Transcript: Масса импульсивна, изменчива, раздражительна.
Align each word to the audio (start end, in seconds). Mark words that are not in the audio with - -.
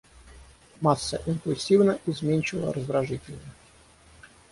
Масса 0.81 1.17
импульсивна, 1.27 1.99
изменчива, 2.07 2.73
раздражительна. 2.73 3.53